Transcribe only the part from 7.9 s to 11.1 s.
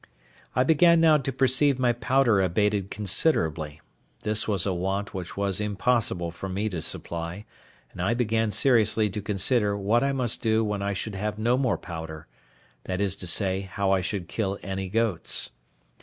and I began seriously to consider what I must do when I